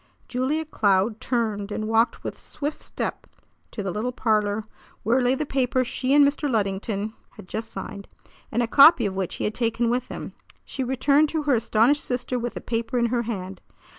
[0.27, 3.27] Julia Cloud turned and walked with swift step
[3.69, 4.63] to the little parlor
[5.03, 6.49] where lay the paper she and Mr.
[6.49, 8.07] Luddington had just signed,
[8.51, 10.33] and a copy of which he had taken with him.
[10.65, 13.61] She returned to her astonished sister with the paper in her hand.